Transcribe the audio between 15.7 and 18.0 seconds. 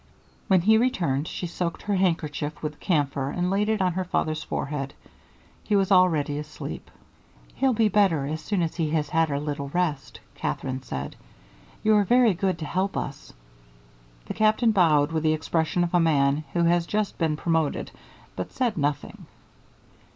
of a man who has just been promoted,